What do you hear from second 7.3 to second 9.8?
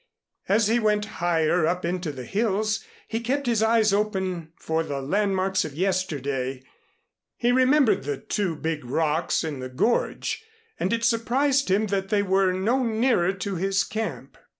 He remembered the two big rocks in the